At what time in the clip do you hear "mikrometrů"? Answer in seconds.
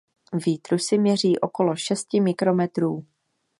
2.21-3.05